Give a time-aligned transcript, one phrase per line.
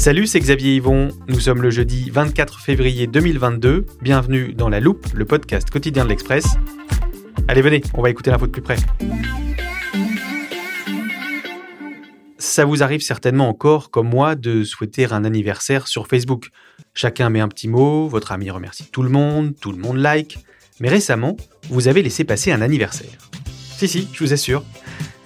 [0.00, 1.08] Salut, c'est Xavier Yvon.
[1.28, 3.84] Nous sommes le jeudi 24 février 2022.
[4.00, 6.56] Bienvenue dans La Loupe, le podcast quotidien de l'Express.
[7.48, 8.76] Allez, venez, on va écouter l'info de plus près.
[12.38, 16.48] Ça vous arrive certainement encore, comme moi, de souhaiter un anniversaire sur Facebook.
[16.94, 20.38] Chacun met un petit mot, votre ami remercie tout le monde, tout le monde like.
[20.80, 21.36] Mais récemment,
[21.68, 23.18] vous avez laissé passer un anniversaire.
[23.76, 24.64] Si, si, je vous assure.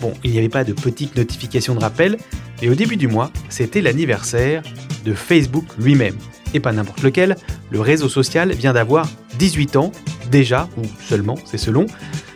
[0.00, 2.19] Bon, il n'y avait pas de petite notification de rappel,
[2.62, 4.62] et au début du mois, c'était l'anniversaire
[5.05, 6.16] de Facebook lui-même.
[6.55, 7.36] Et pas n'importe lequel,
[7.70, 9.92] le réseau social vient d'avoir 18 ans,
[10.30, 11.86] déjà, ou seulement, c'est selon.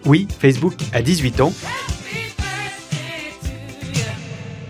[0.05, 1.53] Oui, Facebook a 18 ans.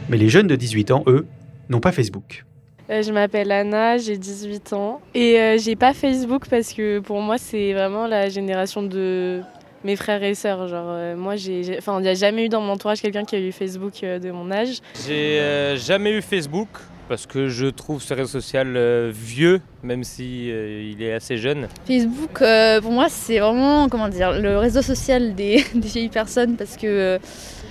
[0.08, 1.26] Mais les jeunes de 18 ans, eux,
[1.68, 2.44] n'ont pas Facebook.
[2.90, 7.20] Euh, je m'appelle Anna, j'ai 18 ans et euh, j'ai pas Facebook parce que pour
[7.20, 9.42] moi c'est vraiment la génération de
[9.84, 10.68] mes frères et sœurs.
[10.68, 13.36] Genre euh, moi j'ai, enfin il n'y a jamais eu dans mon entourage quelqu'un qui
[13.36, 14.78] a eu Facebook euh, de mon âge.
[15.06, 16.68] J'ai euh, jamais eu Facebook
[17.08, 21.38] parce que je trouve ce réseau social euh, vieux, même si euh, il est assez
[21.38, 21.66] jeune.
[21.86, 26.56] Facebook, euh, pour moi, c'est vraiment comment dire, le réseau social des, des vieilles personnes
[26.56, 27.18] parce que euh,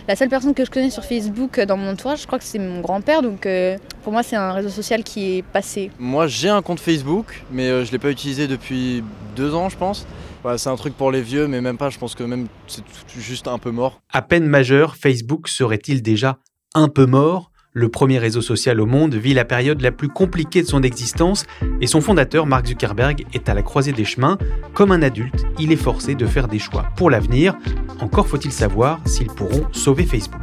[0.07, 2.45] la seule personne que je connais sur Facebook euh, dans mon entourage, je crois que
[2.45, 3.21] c'est mon grand-père.
[3.21, 5.91] Donc euh, pour moi, c'est un réseau social qui est passé.
[5.99, 9.03] Moi j'ai un compte Facebook, mais euh, je l'ai pas utilisé depuis
[9.35, 10.07] deux ans je pense.
[10.43, 12.83] Voilà, c'est un truc pour les vieux, mais même pas, je pense que même c'est
[13.17, 14.01] juste un peu mort.
[14.13, 16.37] À peine majeur, Facebook serait-il déjà
[16.73, 17.51] un peu mort?
[17.77, 21.45] Le premier réseau social au monde vit la période la plus compliquée de son existence
[21.79, 24.39] et son fondateur, Mark Zuckerberg, est à la croisée des chemins.
[24.73, 27.55] Comme un adulte, il est forcé de faire des choix pour l'avenir.
[27.99, 30.41] Encore faut-il savoir s'ils pourront sauver Facebook.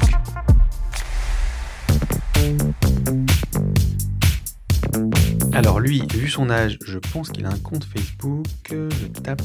[5.53, 8.47] Alors lui, vu son âge, je pense qu'il a un compte Facebook.
[8.71, 9.43] Je tape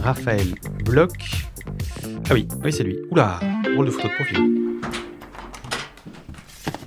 [0.00, 0.46] Raphaël
[0.84, 1.48] Bloch.
[2.30, 2.98] Ah oui, oui c'est lui.
[3.10, 3.40] Oula,
[3.74, 4.63] rôle de photo de profil.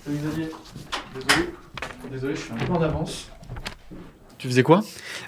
[0.07, 0.49] Salut Xavier,
[1.13, 1.49] désolé,
[2.09, 3.29] désolé, je suis un peu en avance.
[4.37, 4.81] Tu faisais quoi?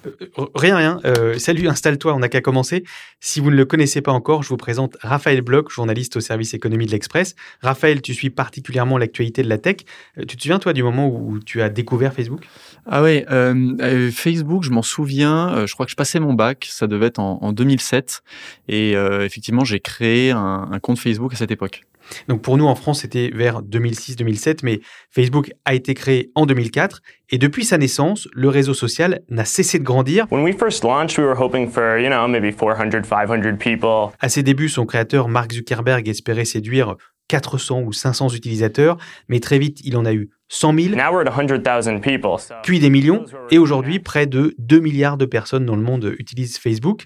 [0.06, 0.12] Euh,
[0.56, 1.02] rien, rien.
[1.04, 2.86] Euh, salut, installe-toi, on n'a qu'à commencer.
[3.20, 6.54] Si vous ne le connaissez pas encore, je vous présente Raphaël Bloch, journaliste au service
[6.54, 7.36] économie de l'Express.
[7.62, 9.80] Raphaël, tu suis particulièrement l'actualité de la tech.
[10.18, 12.48] Euh, tu te souviens, toi, du moment où tu as découvert Facebook?
[12.86, 16.66] Ah ouais, euh, euh, Facebook, je m'en souviens, je crois que je passais mon bac,
[16.72, 18.24] ça devait être en, en 2007,
[18.70, 21.82] et euh, effectivement j'ai créé un, un compte Facebook à cette époque.
[22.28, 24.80] Donc pour nous, en France, c'était vers 2006-2007, mais
[25.12, 27.02] Facebook a été créé en 2004.
[27.32, 30.26] Et depuis sa naissance, le réseau social n'a cessé de grandir.
[30.32, 34.14] When we first launched, we were hoping for, you know, maybe 400, 500 people.
[34.20, 36.96] À ses débuts, son créateur Mark Zuckerberg espérait séduire
[37.30, 38.98] 400 ou 500 utilisateurs,
[39.30, 42.40] mais très vite, il en a eu 100 000, Now we're at 100,000 people.
[42.40, 46.16] So puis des millions, et aujourd'hui, près de 2 milliards de personnes dans le monde
[46.18, 47.06] utilisent Facebook.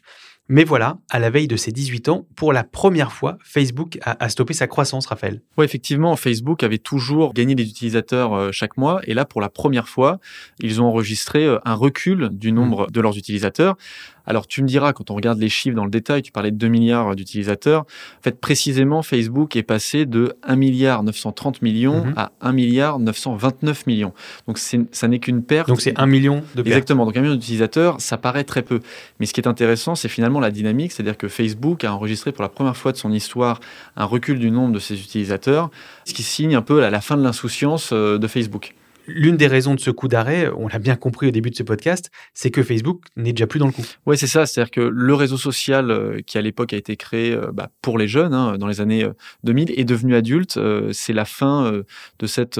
[0.50, 4.22] Mais voilà, à la veille de ses 18 ans, pour la première fois, Facebook a,
[4.24, 5.42] a stoppé sa croissance, Raphaël.
[5.58, 9.50] Ouais, effectivement, Facebook avait toujours gagné des utilisateurs euh, chaque mois, et là, pour la
[9.50, 10.20] première fois,
[10.60, 13.78] ils ont enregistré euh, un recul du nombre de leurs utilisateurs.
[14.26, 16.58] Alors, tu me diras, quand on regarde les chiffres dans le détail, tu parlais de
[16.58, 17.82] 2 milliards d'utilisateurs.
[17.82, 22.14] En fait, précisément, Facebook est passé de 1 milliard 930 millions Mhm.
[22.16, 24.14] à 1 milliard 929 millions.
[24.48, 25.68] Donc, ça n'est qu'une perte.
[25.68, 26.68] Donc c'est 1 million de pertes.
[26.68, 27.06] Exactement.
[27.06, 28.80] Donc, un million d'utilisateurs, ça paraît très peu.
[29.20, 30.92] Mais ce qui est intéressant, c'est finalement la dynamique.
[30.92, 33.60] C'est-à-dire que Facebook a enregistré pour la première fois de son histoire
[33.96, 35.70] un recul du nombre de ses utilisateurs,
[36.06, 38.74] ce qui signe un peu la, la fin de l'insouciance euh, de Facebook.
[39.08, 41.64] L'une des raisons de ce coup d'arrêt, on l'a bien compris au début de ce
[41.64, 43.86] podcast, c'est que Facebook n'est déjà plus dans le coup.
[44.06, 44.46] Oui, c'est ça.
[44.46, 47.98] C'est-à-dire que le réseau social euh, qui à l'époque a été créé euh, bah, pour
[47.98, 49.06] les jeunes hein, dans les années
[49.44, 50.60] 2000 est devenu adulte.
[50.92, 51.82] c'est la fin
[52.20, 52.60] de cette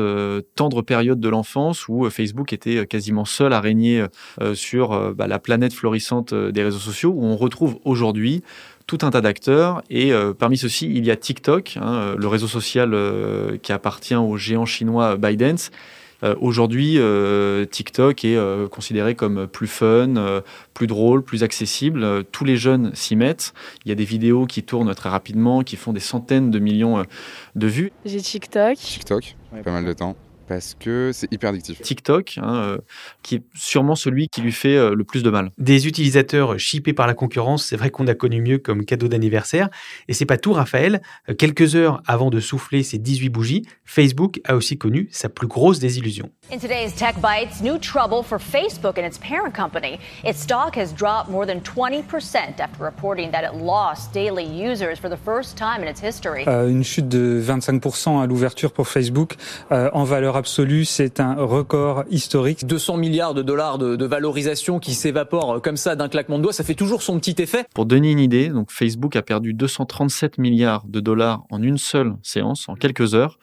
[0.56, 4.06] tendre période de l'enfance où Facebook était quasiment seul à régner
[4.54, 8.44] sur bah, la planète florissante des réseaux sociaux, où on retrouve aujourd'hui
[8.88, 12.96] tout un tas d'acteurs et parmi ceux-ci il y a TikTok, hein, le réseau social
[13.62, 16.03] qui appartient au géant chinois ByteDance euh,
[16.40, 20.42] aujourd'hui, euh, TikTok est euh, considéré comme plus fun,
[20.74, 22.24] plus drôle, plus accessible.
[22.32, 23.54] tous les jeunes s'y mettent.
[23.86, 27.04] Il y a des vidéos qui tournent très rapidement, qui font des centaines de millions
[27.56, 27.92] de vues.
[28.06, 28.78] J'ai TikTok.
[28.78, 30.16] TikTok, pas mal de temps
[30.54, 31.82] parce que c'est hyper addictif.
[31.82, 32.78] TikTok, hein, euh,
[33.24, 35.50] qui est sûrement celui qui lui fait euh, le plus de mal.
[35.58, 39.70] Des utilisateurs chippés par la concurrence, c'est vrai qu'on a connu mieux comme cadeau d'anniversaire.
[40.08, 41.02] Et c'est pas tout, Raphaël.
[41.28, 45.48] Euh, quelques heures avant de souffler ses 18 bougies, Facebook a aussi connu sa plus
[45.48, 46.30] grosse désillusion.
[46.52, 49.98] In today's Tech Bites, new trouble for Facebook and its parent company.
[50.24, 55.10] Its stock has dropped more than 20% after reporting that it lost daily users for
[55.10, 56.44] the first time in its history.
[56.46, 59.36] une chute de 25% à l'ouverture pour Facebook
[59.72, 62.68] en valeur absolue, c'est un record historique.
[62.68, 66.66] 200 milliards de dollars de, valorisation qui s'évaporent comme ça d'un claquement de doigts, ça
[66.66, 67.66] fait toujours son petit effet.
[67.74, 72.16] Pour donner une idée, donc Facebook a perdu 237 milliards de dollars en une seule
[72.24, 73.40] séance, en quelques heures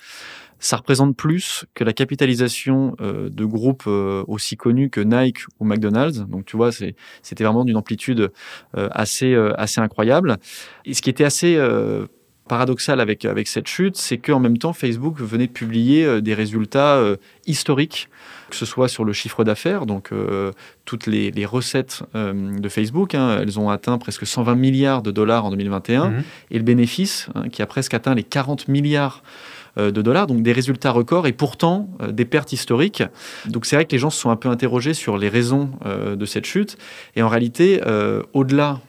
[0.63, 5.65] ça représente plus que la capitalisation euh, de groupes euh, aussi connus que Nike ou
[5.65, 6.19] McDonald's.
[6.29, 8.31] Donc tu vois, c'était vraiment d'une amplitude
[8.77, 10.37] euh, assez, assez incroyable.
[10.85, 11.59] Et ce qui était assez
[12.51, 16.35] paradoxal avec, avec cette chute, c'est qu'en même temps, Facebook venait de publier euh, des
[16.35, 17.15] résultats euh,
[17.47, 18.09] historiques,
[18.51, 20.51] que ce soit sur le chiffre d'affaires, donc euh,
[20.85, 25.51] toutes les, recettes de Facebook, hein, elles ont atteint presque 120 milliards de dollars en
[25.51, 26.23] 2021, mhm.
[26.51, 29.23] et le bénéfice hein, qui a presque atteint les 40 milliards
[29.77, 33.05] de dollars, donc des résultats records et pourtant des pertes historiques.
[33.47, 36.27] Donc c'est vrai que les gens se sont un peu interrogés sur les raisons de
[36.27, 36.77] cette chute.
[37.15, 37.81] Et en réalité,
[38.33, 38.81] au-delà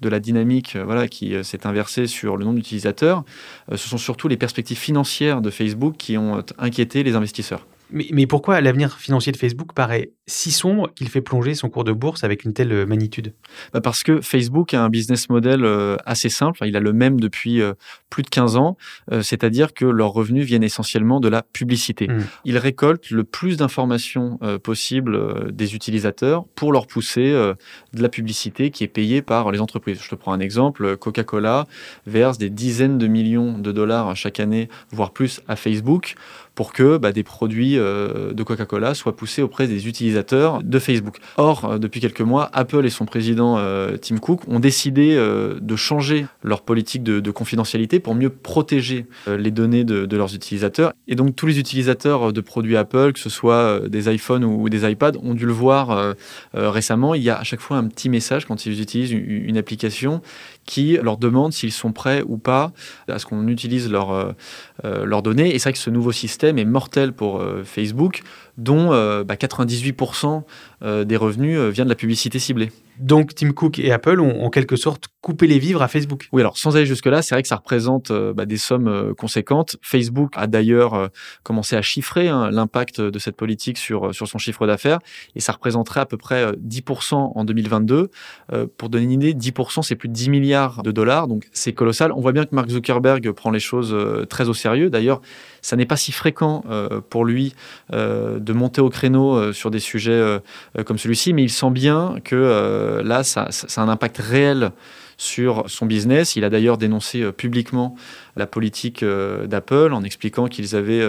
[0.00, 3.24] de la dynamique euh, voilà, qui euh, s'est inversée sur le nombre d'utilisateurs,
[3.72, 7.66] euh, ce sont surtout les perspectives financières de Facebook qui ont inquiété les investisseurs.
[7.90, 11.92] Mais, pourquoi l'avenir financier de Facebook paraît si sombre qu'il fait plonger son cours de
[11.92, 13.34] bourse avec une telle magnitude?
[13.72, 16.60] Bah Parce que Facebook a un business model euh, assez simple.
[16.66, 17.72] Il a le même depuis euh,
[18.10, 18.76] plus de 15 ans,
[19.10, 22.08] euh, c'est-à-dire que leurs revenus viennent essentiellement de la publicité.
[22.08, 22.24] Mmh.
[22.44, 28.84] Ils récoltent le plus d'informations possibles des utilisateurs pour leur pousser de la publicité qui
[28.84, 30.00] est payée par les entreprises.
[30.02, 30.96] Je te prends un exemple.
[30.96, 31.66] Coca-Cola
[32.06, 36.16] verse des dizaines de millions de dollars chaque année, voire plus, à Facebook
[36.58, 41.18] pour que bah, des produits euh, de Coca-Cola soient poussés auprès des utilisateurs de Facebook.
[41.36, 45.76] Or, euh, depuis quelques mois, Apple et son président euh, Tim Cook ont décidé de
[45.76, 50.94] changer leur politique de, confidentialité pour mieux protéger les données de, leurs utilisateurs.
[51.06, 54.90] Et donc, tous les utilisateurs de produits Apple, que ce soit des iPhones ou, des
[54.90, 56.14] iPads, ont dû le voir
[56.54, 57.14] récemment.
[57.14, 60.22] Il y a à chaque fois un petit message quand ils utilisent une, application
[60.64, 62.72] qui leur demande s'ils sont prêts ou pas
[63.08, 64.34] à ce qu'on utilise leurs
[64.84, 65.54] leur données.
[65.54, 68.22] Et c'est vrai que ce nouveau système est mortel pour euh, Facebook,
[68.56, 70.46] dont 98% euh, bah,
[70.82, 72.70] euh, des revenus viennent de la publicité ciblée.
[73.00, 76.28] Donc Tim Cook et Apple ont en quelque sorte coupé les vivres à Facebook.
[76.32, 79.76] Oui, alors sans aller jusque-là, c'est vrai que ça représente bah, des sommes conséquentes.
[79.82, 81.10] Facebook a d'ailleurs
[81.42, 84.98] commencé à chiffrer hein, l'impact de cette politique sur, sur son chiffre d'affaires
[85.34, 88.10] et ça représenterait à peu près 10% en 2022.
[88.76, 92.12] pour donner une idée, 10% c'est plus de 10 milliards de dollars, donc c'est colossal.
[92.12, 93.96] On voit bien que Mark Zuckerberg prend les choses
[94.28, 94.90] très au sérieux.
[94.90, 95.20] D'ailleurs,
[95.62, 97.54] ça n'est pas si fréquent euh, pour lui
[97.92, 100.40] euh, de monter au créneau euh, sur des sujets
[100.86, 104.70] comme celui-ci, mais il sent bien que là, ça, a un impact réel
[105.16, 106.36] sur son business.
[106.36, 107.96] Il a d'ailleurs dénoncé publiquement
[108.36, 111.04] la politique d'Apple en expliquant qu'ils avaient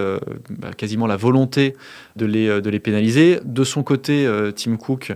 [0.48, 1.76] bah, quasiment la volonté
[2.16, 3.40] de les, de les pénaliser.
[3.44, 5.12] De son côté, Tim Cook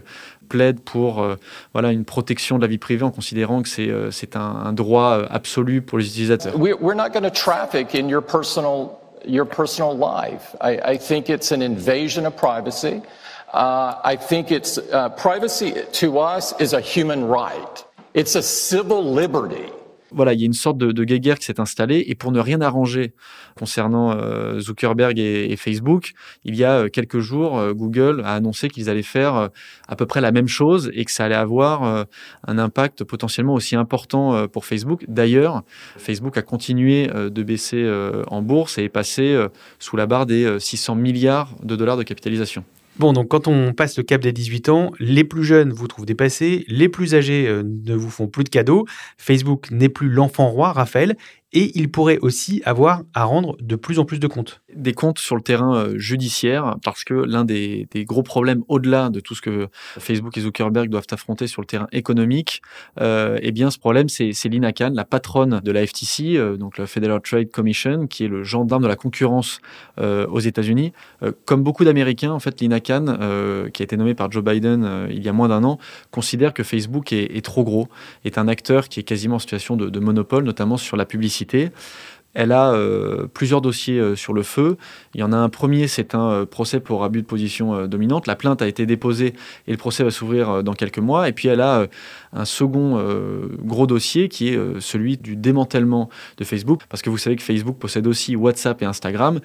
[0.49, 1.27] plaide pour
[1.73, 3.69] voilà, une protection de la vie privée en considérant que
[4.11, 6.57] c'est un, droit absolu pour les utilisateurs.
[6.57, 10.55] We're not going to traffic in your personal life.
[10.61, 13.03] I think it's an invasion of privacy.
[13.55, 17.85] Uh, I think it's uh, privacy to us is a human right.
[18.13, 19.71] It's a civil liberty.
[20.15, 22.05] voilà, il y a une sorte de, de guéguerre qui s'est installée.
[22.07, 23.13] Et pour ne rien arranger
[23.59, 26.13] concernant euh, Zuckerberg et, Facebook,
[26.45, 29.51] il y a euh, quelques jours, euh, Google a annoncé qu'ils allaient faire
[29.89, 32.07] à peu près la même chose et que ça allait avoir
[32.47, 35.05] un impact potentiellement aussi important pour Facebook.
[35.09, 35.63] D'ailleurs,
[35.97, 37.91] Facebook a continué de baisser
[38.29, 39.47] en bourse et est passé
[39.79, 42.65] sous la barre des 600 milliards de dollars de capitalisation.
[42.97, 46.07] Bon, donc quand on passe le cap des 18 ans, les plus jeunes vous trouvent
[46.07, 48.87] dépassés, les plus âgés euh, ne vous font plus de cadeaux,
[49.19, 51.17] Facebook n'est plus l'enfant roi, Raphaël.
[51.55, 54.61] Et il pourrait aussi avoir à rendre de plus en plus de comptes.
[54.75, 59.21] Des comptes sur le terrain euh, judiciaire, parce que l'un des, gros problèmes au-delà de
[59.21, 62.61] tout ce que Facebook et Zuckerberg doivent affronter sur le terrain économique,
[63.01, 66.77] euh, eh bien ce problème c'est Lina Khan, la patronne de la FTC, euh, donc
[66.77, 69.61] la Federal Trade Commission, qui est le gendarme de la concurrence
[70.01, 70.93] euh, aux États-Unis.
[71.45, 73.05] Comme beaucoup d'Américains, en fait, Lina Khan,
[73.73, 75.79] qui a été nommée par Joe Biden il y a moins d'un an,
[76.11, 77.89] considère que Facebook est, trop gros,
[78.25, 81.44] est un acteur qui est quasiment en situation de monopole, notamment sur la publicité.
[82.35, 84.77] Elle a euh, plusieurs dossiers euh, sur le feu.
[85.15, 88.27] Il y en a un premier, c'est un euh, procès pour abus de position dominante.
[88.27, 89.35] La plainte a été déposée
[89.69, 91.29] et le procès va s'ouvrir dans quelques mois.
[91.29, 91.87] Et puis elle a
[92.33, 93.01] un second
[93.63, 96.83] gros dossier qui est celui du démantèlement de Facebook.
[96.89, 99.41] Parce que vous savez que Facebook possède aussi WhatsApp et Instagram.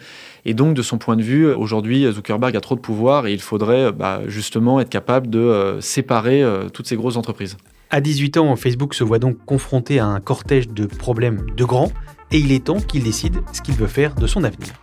[0.46, 3.42] Et donc, de son point de vue, aujourd'hui, Zuckerberg a trop de pouvoir et il
[3.42, 7.58] faudrait bah, justement être capable de séparer toutes ces grosses entreprises.
[7.92, 11.92] À 18 ans, Facebook se voit donc confronté à un cortège de problèmes de grands
[12.32, 14.74] et il est temps qu'il décide ce qu'il veut faire de son avenir.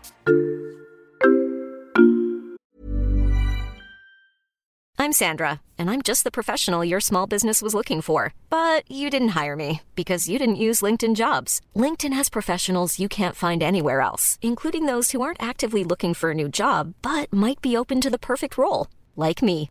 [4.99, 8.33] I'm Sandra, and I'm just the professional your small business was looking for.
[8.51, 11.61] But you didn't hire me because you didn't use LinkedIn jobs.
[11.77, 16.33] LinkedIn has professionals you can't find anywhere else, including those who aren't actively looking for
[16.33, 19.71] a new job but might be open to the perfect role, like me.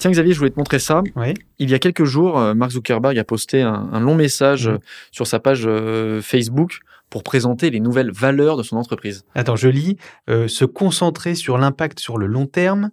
[0.00, 1.02] Tiens Xavier, je voulais te montrer ça.
[1.14, 1.34] Oui.
[1.58, 4.78] Il y a quelques jours, euh, Mark Zuckerberg a posté un, un long message mmh.
[5.12, 6.80] sur sa page euh, Facebook
[7.10, 9.24] pour présenter les nouvelles valeurs de son entreprise.
[9.34, 9.98] Attends, je lis,
[10.30, 12.92] euh, se concentrer sur l'impact sur le long terme,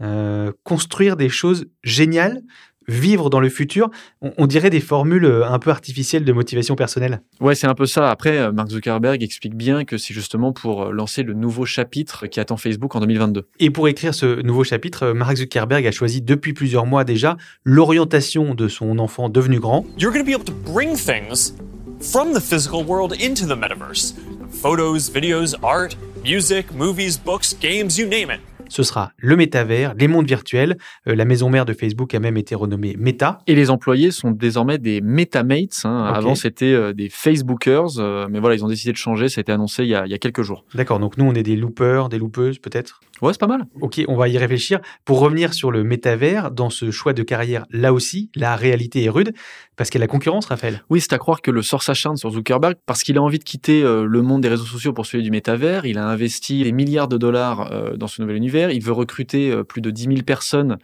[0.00, 2.40] euh, construire des choses géniales,
[2.88, 3.90] vivre dans le futur,
[4.22, 7.20] on, on, dirait des formules euh, un peu artificielles de motivation personnelle.
[7.40, 8.10] Ouais, c'est un peu ça.
[8.10, 12.56] Après, Mark Zuckerberg explique bien que c'est justement pour lancer le nouveau chapitre qui attend
[12.56, 13.46] Facebook en 2022.
[13.60, 18.54] Et pour écrire ce nouveau chapitre, Mark Zuckerberg a choisi depuis plusieurs mois déjà l'orientation
[18.54, 19.84] de son enfant devenu grand.
[19.98, 21.54] You're going to be able to bring things
[22.00, 24.14] from the physical world into the metaverse.
[24.50, 28.40] Photos, videos, art, music, movies, books, games, you name it.
[28.68, 30.76] Ce sera le métavers, les mondes virtuels.
[31.06, 33.38] Euh, la maison mère de Facebook a même été renommée Meta.
[33.46, 35.82] Et les employés sont désormais des Metamates.
[35.84, 36.08] Hein.
[36.08, 36.18] Okay.
[36.18, 37.98] Avant, c'était euh, des Facebookers.
[37.98, 39.28] Euh, mais voilà, ils ont décidé de changer.
[39.28, 40.64] Ça a été annoncé il y a, il y a quelques jours.
[40.74, 40.98] D'accord.
[40.98, 43.00] Donc, nous, on est des loopers, des loopeuses, peut-être?
[43.22, 43.66] Ouais, c'est pas mal.
[43.80, 44.80] Ok, on va y réfléchir.
[45.04, 49.08] Pour revenir sur le métavers, dans ce choix de carrière, là aussi, la réalité est
[49.08, 49.32] rude,
[49.76, 50.82] parce qu'il y a la concurrence, Raphaël.
[50.90, 53.44] Oui, c'est à croire que le sort s'acharne sur Zuckerberg, parce qu'il a envie de
[53.44, 55.86] quitter euh, le monde des réseaux sociaux pour celui du métavers.
[55.86, 58.70] Il a investi des milliards de dollars euh, dans ce nouvel univers.
[58.70, 60.78] Il veut recruter euh, plus de 10 000 personnes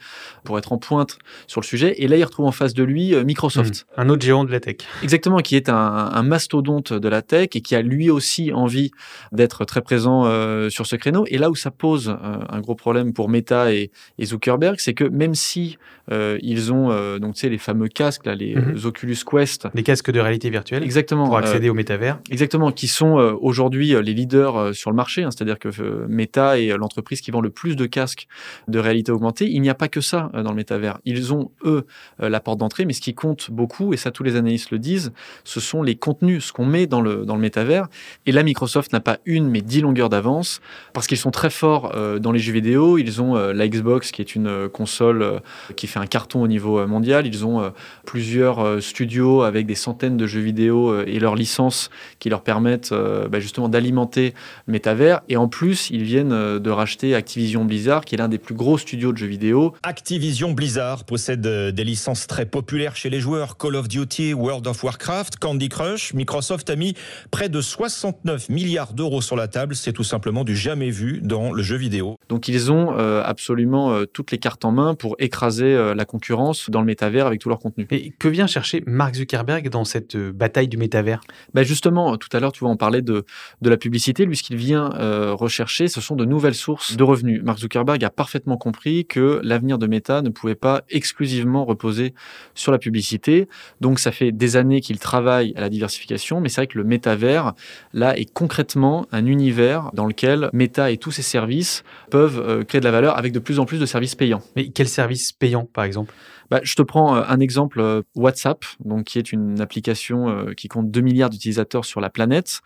[0.45, 1.95] pour être en pointe sur le sujet.
[1.99, 3.87] Et là, il retrouve en face de lui Microsoft.
[3.97, 4.77] Mmh, un autre géant de la tech.
[5.03, 8.91] Exactement, qui est un, un, mastodonte de la tech et qui a lui aussi envie
[9.33, 10.25] d'être très présent
[10.71, 11.25] sur ce créneau.
[11.29, 12.17] Et là où ça pose
[12.49, 15.79] un gros problème pour Meta et, et Zuckerberg, c'est que même si
[16.11, 18.77] euh, ils ont donc tu sais les fameux casques là, les Mhm.
[18.87, 22.89] Oculus Quest, des casques de réalité virtuelle, exactement, pour accéder euh, au métavers, exactement, qui
[22.89, 26.77] sont euh, aujourd'hui les leaders euh, sur le marché, hein, c'est-à-dire que euh, Meta est
[26.77, 28.27] l'entreprise qui vend le plus de casques
[28.69, 29.51] de réalité augmentée.
[29.51, 30.99] Il n'y a pas que ça dans le métavers.
[31.05, 31.87] Ils ont eux
[32.19, 35.12] la porte d'entrée, mais ce qui compte beaucoup, et ça tous les analystes le disent,
[35.45, 37.89] ce sont les contenus, ce qu'on met dans le dans le métavers.
[38.27, 40.61] Et là, Microsoft n'a pas une mais dix longueurs d'avance
[40.93, 42.99] parce qu'ils sont très forts dans les jeux vidéo.
[42.99, 45.39] Ils ont euh, la Xbox, qui est une euh, console euh,
[45.77, 47.27] qui fait un carton au niveau mondial.
[47.27, 47.73] Ils ont
[48.05, 53.41] plusieurs studios avec des centaines de jeux vidéo et leurs licences qui leur permettent bah,
[53.41, 54.35] justement d'alimenter
[54.67, 55.21] le métavers.
[55.29, 58.79] Et en plus, ils viennent de racheter Activision Blizzard, qui est l'un des plus gros
[58.79, 59.75] studios de jeux vidéo.
[59.83, 64.83] Activision Blizzard possède des licences très populaires chez les joueurs Call of Duty, World of
[64.83, 66.14] Warcraft, Candy Crush.
[66.14, 66.95] Microsoft a mis
[67.31, 69.75] près de 69 milliards d'euros sur la table.
[69.75, 72.19] C'est tout simplement du jamais vu dans le jeu vidéo.
[72.29, 76.05] Donc ils ont euh, absolument euh, toutes les cartes en main pour écraser euh, la
[76.05, 77.87] concurrence dans le métavers avec tout leur contenu.
[77.91, 81.21] Et que vient chercher Mark Zuckerberg dans cette bataille du métavers?
[81.54, 83.25] Ben Justement, tout à l'heure, tu vois, on parlait de,
[83.61, 84.25] de la publicité.
[84.25, 84.90] Lui, ce qu'il vient
[85.33, 87.42] rechercher, ce sont de nouvelles sources de revenus.
[87.42, 92.14] Mark Zuckerberg a parfaitement compris que l'avenir de Meta ne pouvait pas exclusivement reposer
[92.54, 93.49] sur la publicité.
[93.81, 96.85] Donc, ça fait des années qu'il travaille à la diversification, mais c'est vrai que le
[96.85, 97.52] métavers,
[97.92, 102.85] là, est concrètement un univers dans lequel Meta et tous ses services peuvent créer de
[102.85, 104.42] la valeur avec de plus en plus de services payants.
[104.57, 106.12] Mais quels services payants, par exemple?
[106.50, 108.52] Bah, Je te prends un exemple WhatsApp,
[108.85, 112.61] donc qui est une application euh, qui compte 2 milliards d'utilisateurs sur la planète.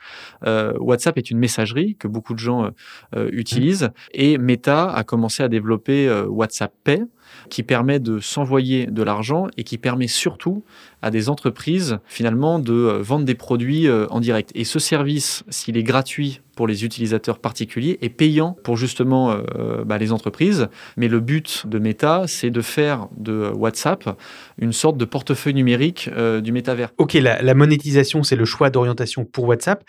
[0.44, 2.70] Euh, WhatsApp est une messagerie que beaucoup de gens
[3.14, 3.90] euh, utilisent mmh.
[4.12, 7.04] et Meta a commencé à développer WhatsApp Pay
[7.50, 10.64] qui permet de s'envoyer de l'argent et qui permet surtout
[11.02, 14.50] à des entreprises finalement de euh, vendre des produits euh, en direct.
[14.54, 19.84] Et ce service, s'il est gratuit pour les utilisateurs particuliers est payant pour justement euh,
[19.84, 20.68] bah, les entreprises.
[20.96, 24.18] Mais le but de Meta, c'est de faire de WhatsApp
[24.58, 26.08] une sorte de portefeuille numérique
[26.42, 26.88] du métavers.
[26.96, 29.84] Ok, la, monétisation, c'est le choix d'orientation pour WhatsApp.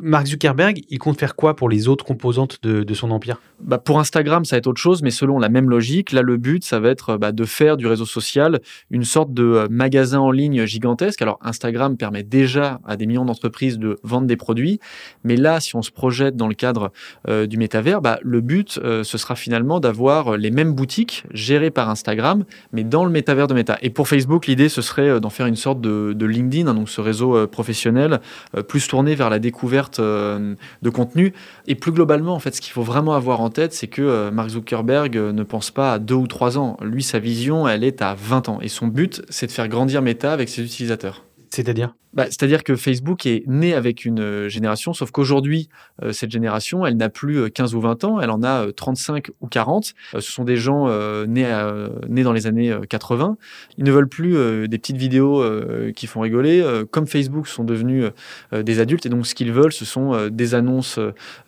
[0.00, 3.40] Mark Zuckerberg, il compte faire quoi pour les autres composantes de, son empire?
[3.60, 6.36] Bah, Pour Instagram, ça va être autre chose, mais selon la même logique, là, le
[6.36, 10.30] but, ça va être bah, de faire du réseau social une sorte de magasin en
[10.30, 11.22] ligne gigantesque.
[11.22, 14.80] Alors Instagram permet déjà à des millions d'entreprises de vendre des produits,
[15.24, 16.92] mais là, si on se projette dans le cadre
[17.28, 21.70] euh, du métavers, bah, le but, euh, ce sera finalement d'avoir les mêmes boutiques gérées
[21.70, 23.78] par Instagram, mais dans le métavers de Meta.
[23.82, 26.88] Et pour Facebook, l'idée, ce serait euh, d'en faire une sorte de, LinkedIn, hein, donc
[26.88, 28.20] ce réseau professionnel,
[28.68, 31.34] plus tourné vers la découverte de contenu.
[31.66, 34.50] Et plus globalement, en fait, ce qu'il faut vraiment avoir en tête, c'est que Mark
[34.50, 38.48] Zuckerberg ne pense pas à deux ou trois Lui, sa vision, elle est à 20
[38.48, 38.58] ans.
[38.60, 41.24] Et son but, c'est de faire grandir Meta avec ses utilisateurs.
[41.50, 41.94] C'est-à-dire?
[42.14, 45.68] Bah, C'est-à-dire que Facebook est né avec une euh, génération, sauf qu'aujourd'hui,
[46.02, 49.30] euh, cette génération, elle n'a plus 15 euh, ou 20 ans, elle en a 35
[49.40, 49.94] ou 40.
[50.14, 50.86] ce sont des gens
[51.26, 53.36] nés, dans les années 80.
[53.78, 55.44] Ils ne veulent plus des petites vidéos
[55.94, 56.64] qui font rigoler.
[56.90, 58.10] comme Facebook sont devenus
[58.52, 60.98] des adultes, et donc ce qu'ils veulent, ce sont des annonces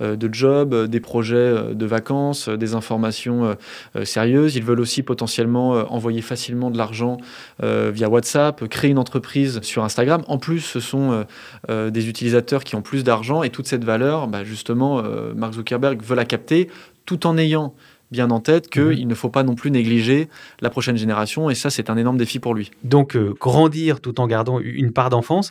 [0.01, 3.57] de jobs, des projets de vacances, des informations
[4.05, 4.57] sérieuses.
[4.57, 7.19] Ils veulent aussi potentiellement envoyer facilement de l'argent
[7.61, 10.23] via WhatsApp, créer une entreprise sur Instagram.
[10.29, 11.25] En plus, ce sont euh,
[11.71, 15.55] euh, des utilisateurs qui ont plus d'argent et toute cette valeur, bah, justement, euh, Mark
[15.55, 16.69] Zuckerberg veut la capter
[17.07, 17.75] tout en ayant
[18.11, 19.09] bien en tête qu'il mhm.
[19.09, 20.29] ne faut pas non plus négliger
[20.61, 22.71] la prochaine génération et ça c'est un énorme défi pour lui.
[22.85, 25.51] Donc grandir tout en gardant une part d'enfance.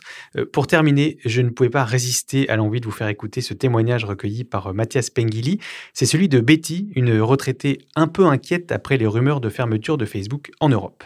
[0.52, 4.04] pour terminer, je ne pouvais pas résister à l'envie de vous faire écouter ce témoignage
[4.04, 5.58] recueilli par Mathias Pengili.
[5.92, 10.06] C'est celui de Betty, une retraitée un peu inquiète après les rumeurs de fermeture de
[10.06, 11.04] Facebook en Europe.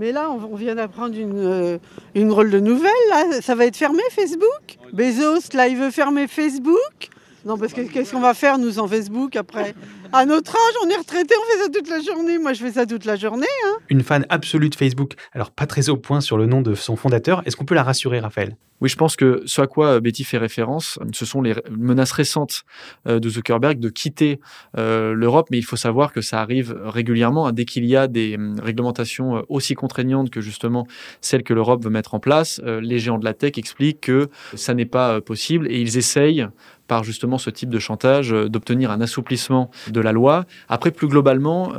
[0.00, 1.78] Mais là, on vient d'apprendre une, euh,
[2.14, 2.90] une rôle de nouvelle.
[3.10, 3.42] Là.
[3.42, 4.78] Ça va être fermé, Facebook?
[4.94, 7.10] Bezos, là, il veut fermer Facebook?
[7.44, 9.74] Non, parce que qu'est-ce qu'on va faire, nous, en Facebook, après?
[10.12, 12.38] À notre âge, on est retraité, on fait ça toute la journée.
[12.38, 13.46] Moi, je fais ça toute la journée.
[13.66, 13.76] Hein.
[13.88, 15.14] Une fan absolue de Facebook.
[15.32, 17.42] Alors, pas très au point sur le nom de son fondateur.
[17.46, 18.56] Est-ce qu'on peut la rassurer, Raphaël?
[18.80, 22.12] Oui, je pense que ce à quoi euh, Betty fait référence, ce sont les menaces
[22.12, 22.64] récentes
[23.06, 24.40] euh, de Zuckerberg de quitter
[24.78, 27.52] euh, l'Europe, mais il faut savoir que ça arrive régulièrement hein.
[27.52, 30.86] dès qu'il y a des hum, réglementations aussi contraignantes que justement
[31.20, 32.60] celles que l'Europe veut mettre en place.
[32.64, 36.46] Les géants de la tech expliquent que ça n'est pas possible et ils essayent
[36.90, 40.44] par justement ce type de chantage, d'obtenir un assouplissement de la loi.
[40.68, 41.72] Après, plus globalement,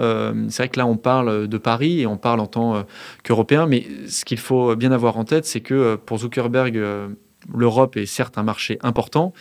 [0.48, 2.86] c'est vrai que là, on parle de Paris et on parle en tant
[3.24, 7.10] qu'Européen, mais ce qu'il faut bien avoir en tête, c'est que pour Zuckerberg, euh,
[7.54, 9.34] l'Europe est certes un marché important,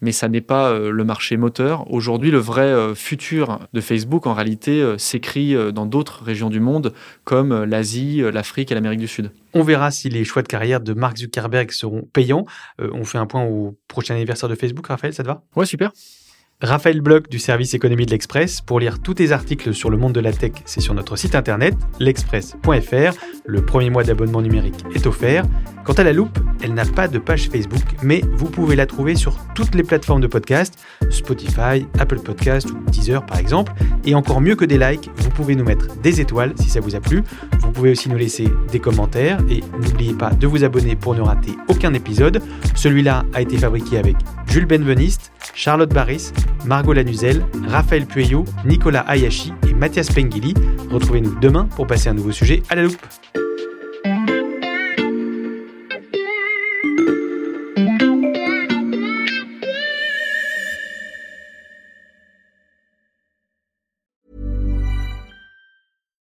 [0.00, 1.90] mais ça n'est pas euh, le marché moteur.
[1.92, 6.92] Aujourd'hui, le vrai euh, futur de Facebook, en réalité, s'écrit dans d'autres régions du monde,
[7.24, 9.32] comme l'Asie, l'Afrique et l'Amérique du Sud.
[9.54, 12.46] On verra si les choix de carrière de Mark Zuckerberg seront payants.
[12.78, 15.42] on fait un point au prochain anniversaire de Facebook, Raphaël, ça te va?
[15.56, 15.92] Ouais, super.
[16.60, 18.60] Raphaël Bloch du service économie de l'Express.
[18.60, 21.36] Pour lire tous tes articles sur le monde de la tech, c'est sur notre site
[21.36, 23.16] internet, l'express.fr.
[23.44, 25.44] Le premier mois d'abonnement numérique est offert.
[25.84, 29.14] Quant à la loupe, elle n'a pas de page Facebook, mais vous pouvez la trouver
[29.14, 30.78] sur toutes les plateformes de podcast,
[31.10, 33.72] Spotify, Apple Podcast ou Deezer par exemple.
[34.04, 36.94] Et encore mieux que des likes, vous pouvez nous mettre des étoiles si ça vous
[36.94, 37.22] a plu.
[37.60, 41.20] Vous pouvez aussi nous laisser des commentaires et n'oubliez pas de vous abonner pour ne
[41.20, 42.42] rater aucun épisode.
[42.74, 44.16] Celui-là a été fabriqué avec
[44.46, 46.32] Jules Benveniste, Charlotte Barris,
[46.64, 50.54] Margot Lanuzel, Raphaël Pueyo, Nicolas Ayashi et Mathias Pengili.
[50.90, 53.06] Retrouvez-nous demain pour passer un nouveau sujet à la loupe.